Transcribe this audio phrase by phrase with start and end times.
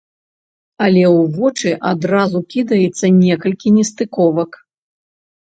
[0.85, 4.51] Але ў вочы адразу кідаецца некалькі нестыковак.